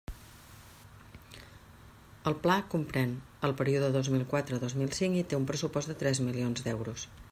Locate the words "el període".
3.49-3.93